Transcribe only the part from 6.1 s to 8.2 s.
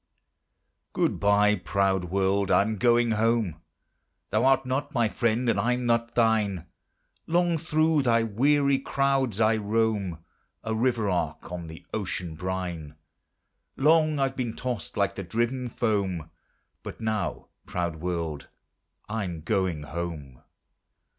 thine. Long through